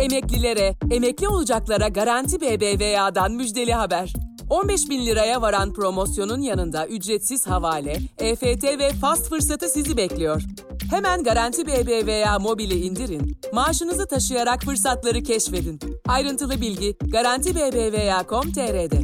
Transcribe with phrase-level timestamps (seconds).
[0.00, 4.12] Emeklilere, emekli olacaklara Garanti BBVA'dan müjdeli haber.
[4.50, 10.42] 15 bin liraya varan promosyonun yanında ücretsiz havale, EFT ve fast fırsatı sizi bekliyor.
[10.90, 15.80] Hemen Garanti BBVA mobili indirin, maaşınızı taşıyarak fırsatları keşfedin.
[16.08, 19.02] Ayrıntılı bilgi garantibbva.com.tr'de.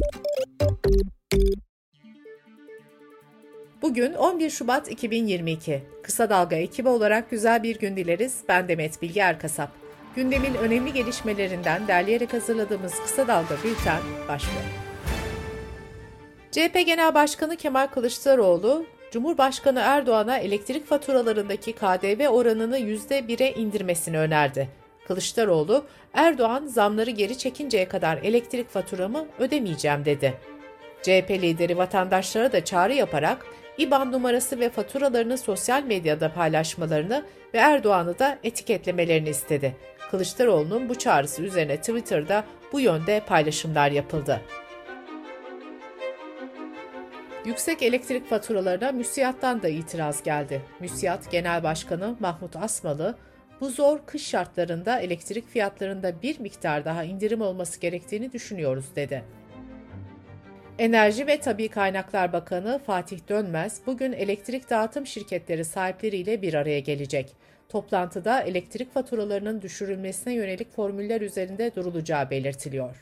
[3.81, 5.83] Bugün 11 Şubat 2022.
[6.03, 8.35] Kısa Dalga ekibi olarak güzel bir gün dileriz.
[8.49, 9.86] Ben Demet Bilge Erkasap.
[10.17, 14.63] Gündemin önemli gelişmelerinden derleyerek hazırladığımız Kısa Dalga Bülten başlıyor.
[16.51, 24.69] CHP Genel Başkanı Kemal Kılıçdaroğlu, Cumhurbaşkanı Erdoğan'a elektrik faturalarındaki KDV oranını %1'e indirmesini önerdi.
[25.07, 30.33] Kılıçdaroğlu, Erdoğan zamları geri çekinceye kadar elektrik faturamı ödemeyeceğim dedi.
[31.01, 33.45] CHP lideri vatandaşlara da çağrı yaparak
[33.77, 39.75] İBAN numarası ve faturalarını sosyal medyada paylaşmalarını ve Erdoğan'ı da etiketlemelerini istedi.
[40.11, 44.41] Kılıçdaroğlu'nun bu çağrısı üzerine Twitter'da bu yönde paylaşımlar yapıldı.
[47.45, 50.61] Yüksek elektrik faturalarına müsiyattan da itiraz geldi.
[50.79, 53.17] Müsiyat Genel Başkanı Mahmut Asmalı,
[53.61, 59.23] bu zor kış şartlarında elektrik fiyatlarında bir miktar daha indirim olması gerektiğini düşünüyoruz dedi.
[60.79, 67.35] Enerji ve Tabi Kaynaklar Bakanı Fatih Dönmez bugün elektrik dağıtım şirketleri sahipleriyle bir araya gelecek.
[67.69, 72.95] Toplantıda elektrik faturalarının düşürülmesine yönelik formüller üzerinde durulacağı belirtiliyor.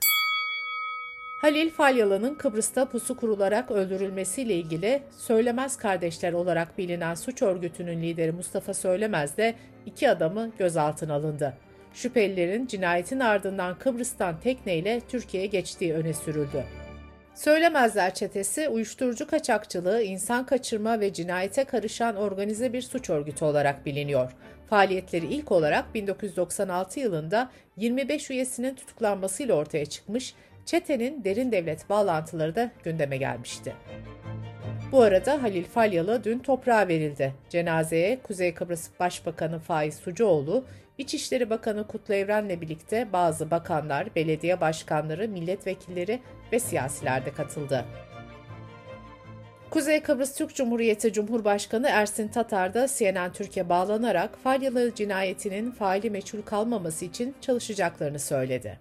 [1.41, 8.73] Halil Falyalı'nın Kıbrıs'ta pusu kurularak öldürülmesiyle ilgili Söylemez Kardeşler olarak bilinen suç örgütünün lideri Mustafa
[8.73, 9.55] Söylemez de
[9.85, 11.53] iki adamı gözaltına alındı.
[11.93, 16.63] Şüphelilerin cinayetin ardından Kıbrıs'tan tekneyle Türkiye'ye geçtiği öne sürüldü.
[17.35, 24.31] Söylemezler çetesi uyuşturucu kaçakçılığı, insan kaçırma ve cinayete karışan organize bir suç örgütü olarak biliniyor.
[24.69, 32.71] Faaliyetleri ilk olarak 1996 yılında 25 üyesinin tutuklanmasıyla ortaya çıkmış, çetenin derin devlet bağlantıları da
[32.83, 33.73] gündeme gelmişti.
[34.95, 37.33] Bu arada Halil Falyalı dün toprağa verildi.
[37.49, 40.65] Cenazeye Kuzey Kıbrıs Başbakanı Faiz Sucuoğlu,
[40.97, 46.19] İçişleri Bakanı Kutlu Evren'le birlikte bazı bakanlar, belediye başkanları, milletvekilleri
[46.51, 47.85] ve siyasiler de katıldı.
[49.69, 56.41] Kuzey Kıbrıs Türk Cumhuriyeti Cumhurbaşkanı Ersin Tatar da CNN Türkiye bağlanarak Falyalı cinayetinin faili meçhul
[56.41, 58.77] kalmaması için çalışacaklarını söyledi.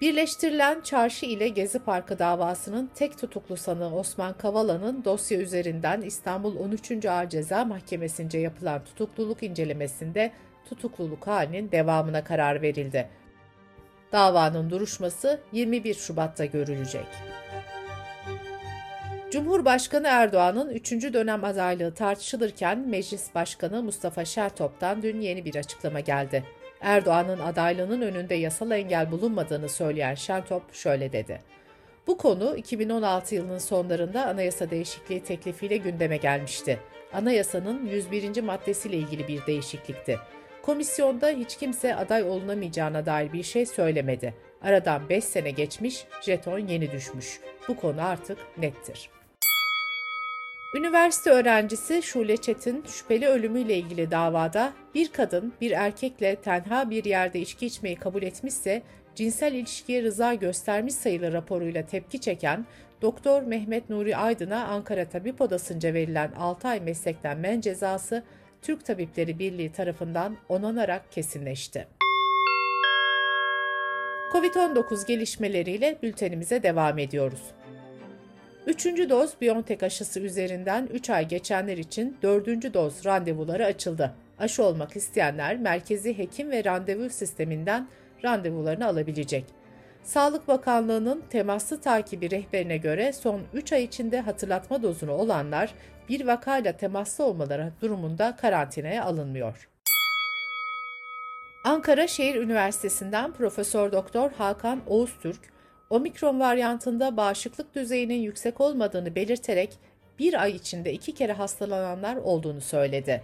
[0.00, 7.06] Birleştirilen Çarşı ile Gezi Parkı davasının tek tutuklu sanığı Osman Kavala'nın dosya üzerinden İstanbul 13.
[7.06, 10.32] Ağır Ceza Mahkemesi'nce yapılan tutukluluk incelemesinde
[10.68, 13.08] tutukluluk halinin devamına karar verildi.
[14.12, 17.06] Davanın duruşması 21 Şubat'ta görülecek.
[19.30, 20.92] Cumhurbaşkanı Erdoğan'ın 3.
[20.92, 26.44] dönem adaylığı tartışılırken Meclis Başkanı Mustafa Şertop'tan dün yeni bir açıklama geldi.
[26.84, 31.40] Erdoğan'ın adaylığının önünde yasal engel bulunmadığını söyleyen Şentop şöyle dedi.
[32.06, 36.80] Bu konu 2016 yılının sonlarında anayasa değişikliği teklifiyle gündeme gelmişti.
[37.12, 38.42] Anayasanın 101.
[38.42, 40.18] maddesiyle ilgili bir değişiklikti.
[40.62, 44.34] Komisyonda hiç kimse aday olunamayacağına dair bir şey söylemedi.
[44.62, 47.40] Aradan 5 sene geçmiş, jeton yeni düşmüş.
[47.68, 49.10] Bu konu artık nettir.
[50.74, 57.40] Üniversite öğrencisi Şule Çetin şüpheli ölümüyle ilgili davada bir kadın bir erkekle tenha bir yerde
[57.40, 58.82] içki içmeyi kabul etmişse
[59.14, 62.66] cinsel ilişkiye rıza göstermiş sayılı raporuyla tepki çeken
[63.02, 68.22] Doktor Mehmet Nuri Aydın'a Ankara Tabip Odası'nca verilen 6 ay meslekten men cezası
[68.62, 71.86] Türk Tabipleri Birliği tarafından onanarak kesinleşti.
[74.32, 77.42] Covid-19 gelişmeleriyle bültenimize devam ediyoruz.
[78.66, 84.14] Üçüncü doz BioNTech aşısı üzerinden 3 ay geçenler için dördüncü doz randevuları açıldı.
[84.38, 87.88] Aşı olmak isteyenler merkezi hekim ve randevu sisteminden
[88.24, 89.44] randevularını alabilecek.
[90.02, 95.74] Sağlık Bakanlığı'nın temaslı takibi rehberine göre son 3 ay içinde hatırlatma dozunu olanlar
[96.08, 99.68] bir vakayla temaslı olmaları durumunda karantinaya alınmıyor.
[101.64, 105.53] Ankara Şehir Üniversitesi'nden Profesör Doktor Hakan Oğuztürk,
[105.94, 109.78] omikron varyantında bağışıklık düzeyinin yüksek olmadığını belirterek
[110.18, 113.22] bir ay içinde iki kere hastalananlar olduğunu söyledi.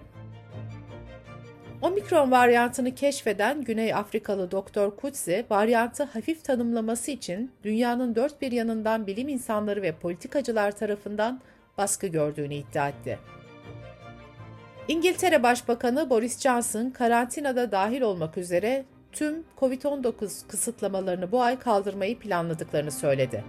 [1.82, 9.06] Omikron varyantını keşfeden Güney Afrikalı Doktor Kutsi, varyantı hafif tanımlaması için dünyanın dört bir yanından
[9.06, 11.40] bilim insanları ve politikacılar tarafından
[11.78, 13.18] baskı gördüğünü iddia etti.
[14.88, 22.90] İngiltere Başbakanı Boris Johnson karantinada dahil olmak üzere tüm COVID-19 kısıtlamalarını bu ay kaldırmayı planladıklarını
[22.90, 23.44] söyledi.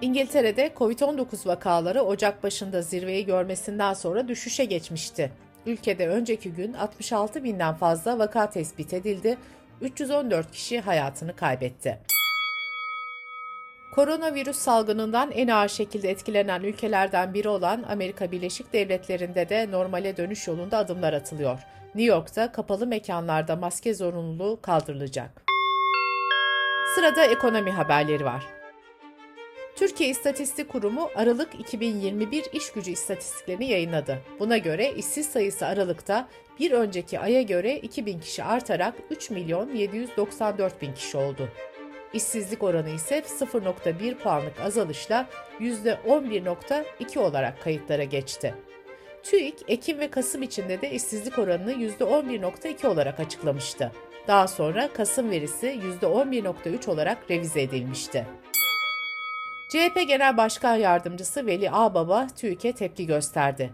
[0.00, 5.32] İngiltere'de COVID-19 vakaları Ocak başında zirveyi görmesinden sonra düşüşe geçmişti.
[5.66, 9.38] Ülkede önceki gün 66 binden fazla vaka tespit edildi,
[9.80, 11.98] 314 kişi hayatını kaybetti.
[13.90, 20.48] Koronavirüs salgınından en ağır şekilde etkilenen ülkelerden biri olan Amerika Birleşik Devletleri'nde de normale dönüş
[20.48, 21.58] yolunda adımlar atılıyor.
[21.94, 25.42] New York'ta kapalı mekanlarda maske zorunluluğu kaldırılacak.
[26.94, 28.44] Sırada ekonomi haberleri var.
[29.76, 34.18] Türkiye İstatistik Kurumu Aralık 2021 iş gücü istatistiklerini yayınladı.
[34.40, 36.28] Buna göre işsiz sayısı Aralık'ta
[36.60, 41.48] bir önceki aya göre 2000 kişi artarak 3 milyon 794 bin kişi oldu.
[42.12, 45.26] İşsizlik oranı ise 0.1 puanlık azalışla
[45.60, 48.54] %11.2 olarak kayıtlara geçti.
[49.22, 53.92] TÜİK, Ekim ve Kasım içinde de işsizlik oranını %11.2 olarak açıklamıştı.
[54.28, 58.26] Daha sonra Kasım verisi %11.3 olarak revize edilmişti.
[59.68, 63.70] CHP Genel Başkan Yardımcısı Veli Ağbaba TÜİK'e tepki gösterdi.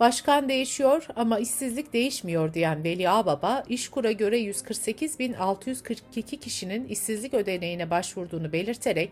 [0.00, 8.52] Başkan değişiyor ama işsizlik değişmiyor diyen Veli Ağbaba, İşkur'a göre 148.642 kişinin işsizlik ödeneğine başvurduğunu
[8.52, 9.10] belirterek,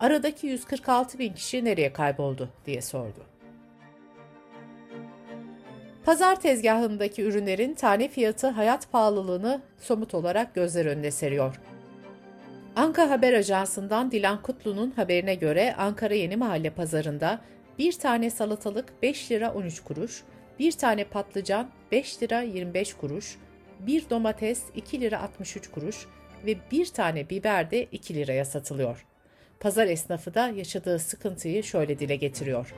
[0.00, 3.26] aradaki 146 bin kişi nereye kayboldu diye sordu.
[6.04, 11.60] Pazar tezgahındaki ürünlerin tane fiyatı hayat pahalılığını somut olarak gözler önüne seriyor.
[12.76, 17.40] Anka Haber Ajansı'ndan Dilan Kutlu'nun haberine göre Ankara Yeni Mahalle pazarında
[17.78, 20.22] bir tane salatalık 5 lira 13 kuruş,
[20.58, 23.36] bir tane patlıcan 5 lira 25 kuruş,
[23.80, 26.06] bir domates 2 lira 63 kuruş
[26.46, 29.06] ve bir tane biber de 2 liraya satılıyor.
[29.60, 32.74] Pazar esnafı da yaşadığı sıkıntıyı şöyle dile getiriyor.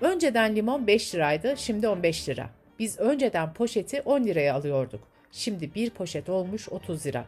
[0.00, 2.50] Önceden limon 5 liraydı, şimdi 15 lira.
[2.78, 5.00] Biz önceden poşeti 10 liraya alıyorduk.
[5.32, 7.24] Şimdi bir poşet olmuş 30 lira.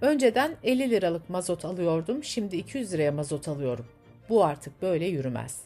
[0.00, 3.86] Önceden 50 liralık mazot alıyordum, şimdi 200 liraya mazot alıyorum.
[4.28, 5.60] Bu artık böyle yürümez.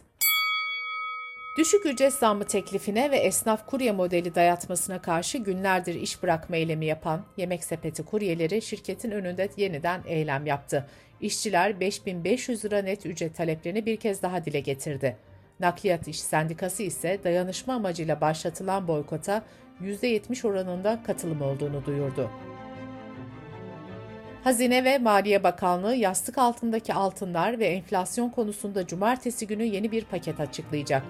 [1.56, 7.25] Düşük ücret zammı teklifine ve esnaf kurye modeli dayatmasına karşı günlerdir iş bırakma eylemi yapan
[7.37, 10.87] Yemek Sepeti kuryeleri şirketin önünde yeniden eylem yaptı.
[11.20, 15.17] İşçiler 5500 lira net ücret taleplerini bir kez daha dile getirdi.
[15.61, 19.43] Nakliyat İş Sendikası ise dayanışma amacıyla başlatılan boykota
[19.82, 22.31] %70 oranında katılım olduğunu duyurdu.
[24.44, 30.41] Hazine ve Maliye Bakanlığı yastık altındaki altınlar ve enflasyon konusunda cumartesi günü yeni bir paket
[30.41, 31.02] açıklayacak.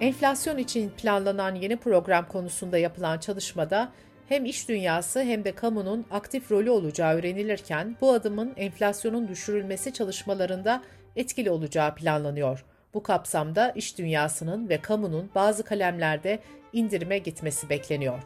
[0.00, 3.92] Enflasyon için planlanan yeni program konusunda yapılan çalışmada
[4.28, 10.82] hem iş dünyası hem de kamunun aktif rolü olacağı öğrenilirken bu adımın enflasyonun düşürülmesi çalışmalarında
[11.16, 12.64] etkili olacağı planlanıyor.
[12.94, 16.38] Bu kapsamda iş dünyasının ve kamunun bazı kalemlerde
[16.72, 18.22] indirime gitmesi bekleniyor.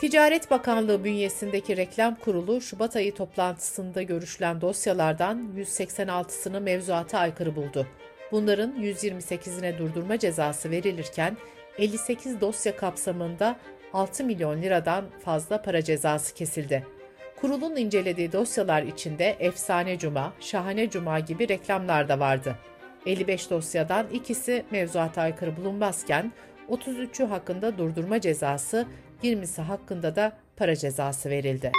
[0.00, 7.86] Ticaret Bakanlığı bünyesindeki reklam kurulu Şubat ayı toplantısında görüşülen dosyalardan 186'sını mevzuata aykırı buldu.
[8.32, 11.36] Bunların 128'ine durdurma cezası verilirken
[11.78, 13.56] 58 dosya kapsamında
[13.92, 16.86] 6 milyon liradan fazla para cezası kesildi.
[17.40, 22.56] Kurulun incelediği dosyalar içinde Efsane Cuma, Şahane Cuma gibi reklamlar da vardı.
[23.06, 26.32] 55 dosyadan ikisi mevzuata aykırı bulunmazken
[26.70, 28.86] 33'ü hakkında durdurma cezası,
[29.22, 31.72] 20'si hakkında da para cezası verildi.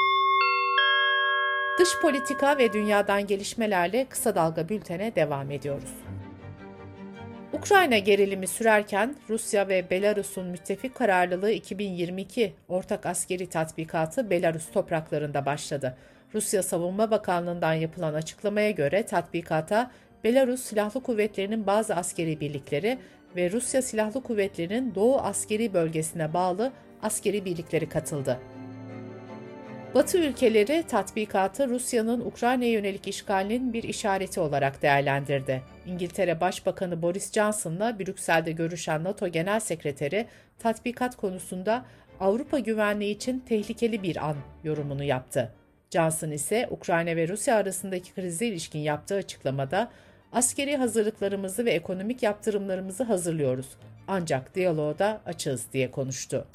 [1.79, 5.93] Dış politika ve dünyadan gelişmelerle kısa dalga bültene devam ediyoruz.
[7.63, 15.97] Ukrayna gerilimi sürerken Rusya ve Belarus'un müttefik kararlılığı 2022 ortak askeri tatbikatı Belarus topraklarında başladı.
[16.33, 19.91] Rusya Savunma Bakanlığı'ndan yapılan açıklamaya göre tatbikata
[20.23, 22.97] Belarus Silahlı Kuvvetleri'nin bazı askeri birlikleri
[23.35, 28.39] ve Rusya Silahlı Kuvvetleri'nin Doğu Askeri Bölgesi'ne bağlı askeri birlikleri katıldı.
[29.95, 35.61] Batı ülkeleri tatbikatı Rusya'nın Ukrayna'ya yönelik işgalinin bir işareti olarak değerlendirdi.
[35.85, 40.27] İngiltere Başbakanı Boris Johnson'la Brüksel'de görüşen NATO Genel Sekreteri
[40.59, 41.85] tatbikat konusunda
[42.19, 45.53] Avrupa güvenliği için tehlikeli bir an yorumunu yaptı.
[45.91, 49.91] Johnson ise Ukrayna ve Rusya arasındaki krize ilişkin yaptığı açıklamada
[50.31, 53.67] askeri hazırlıklarımızı ve ekonomik yaptırımlarımızı hazırlıyoruz.
[54.07, 56.47] Ancak diyaloğa da açığız diye konuştu.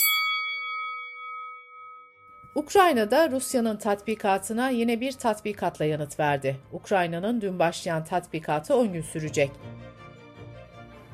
[2.59, 6.57] Ukrayna'da Rusya'nın tatbikatına yine bir tatbikatla yanıt verdi.
[6.73, 9.51] Ukrayna'nın dün başlayan tatbikatı 10 gün sürecek.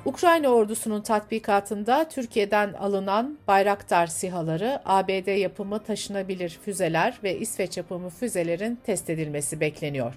[0.05, 8.79] Ukrayna ordusunun tatbikatında Türkiye'den alınan Bayraktar sihaları, ABD yapımı taşınabilir füzeler ve İsveç yapımı füzelerin
[8.87, 10.15] test edilmesi bekleniyor.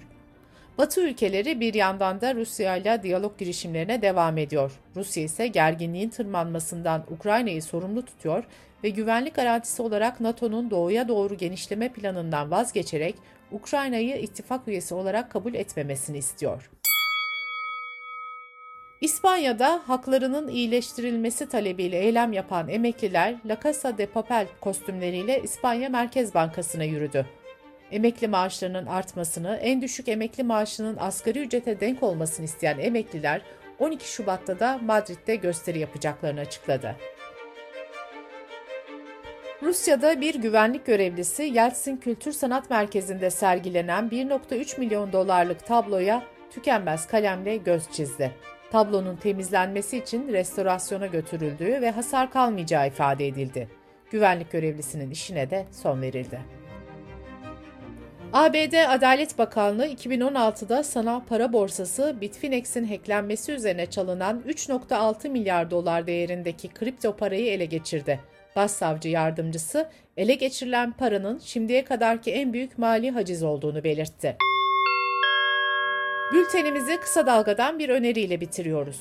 [0.78, 4.72] Batı ülkeleri bir yandan da Rusya ile diyalog girişimlerine devam ediyor.
[4.96, 8.44] Rusya ise gerginliğin tırmanmasından Ukrayna'yı sorumlu tutuyor
[8.84, 13.14] ve güvenlik garantisi olarak NATO'nun doğuya doğru genişleme planından vazgeçerek
[13.52, 16.70] Ukrayna'yı ittifak üyesi olarak kabul etmemesini istiyor.
[19.00, 26.84] İspanya'da haklarının iyileştirilmesi talebiyle eylem yapan emekliler La Casa de Papel kostümleriyle İspanya Merkez Bankası'na
[26.84, 27.26] yürüdü.
[27.90, 33.42] Emekli maaşlarının artmasını, en düşük emekli maaşının asgari ücrete denk olmasını isteyen emekliler
[33.78, 36.96] 12 Şubat'ta da Madrid'de gösteri yapacaklarını açıkladı.
[39.62, 47.56] Rusya'da bir güvenlik görevlisi Yeltsin Kültür Sanat Merkezi'nde sergilenen 1.3 milyon dolarlık tabloya tükenmez kalemle
[47.56, 48.34] göz çizdi.
[48.70, 53.68] Tablonun temizlenmesi için restorasyona götürüldüğü ve hasar kalmayacağı ifade edildi.
[54.10, 56.57] Güvenlik görevlisinin işine de son verildi.
[58.32, 66.68] ABD Adalet Bakanlığı 2016'da sanal para borsası Bitfinex'in hacklenmesi üzerine çalınan 3.6 milyar dolar değerindeki
[66.68, 68.20] kripto parayı ele geçirdi.
[68.56, 74.36] Başsavcı yardımcısı ele geçirilen paranın şimdiye kadarki en büyük mali haciz olduğunu belirtti.
[76.32, 79.00] Bültenimizi kısa dalgadan bir öneriyle bitiriyoruz.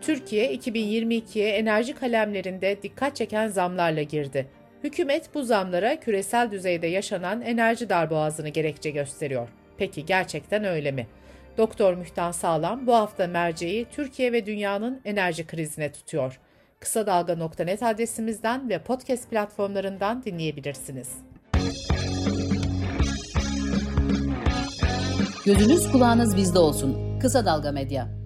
[0.00, 4.46] Türkiye 2022'ye enerji kalemlerinde dikkat çeken zamlarla girdi.
[4.84, 9.48] Hükümet bu zamlara küresel düzeyde yaşanan enerji darboğazını gerekçe gösteriyor.
[9.78, 11.06] Peki gerçekten öyle mi?
[11.58, 16.40] Doktor Mühtan Sağlam bu hafta merceği Türkiye ve dünyanın enerji krizine tutuyor.
[16.80, 21.12] Kısa Dalga.net adresimizden ve podcast platformlarından dinleyebilirsiniz.
[25.44, 27.18] Gözünüz kulağınız bizde olsun.
[27.20, 28.25] Kısa Dalga Medya.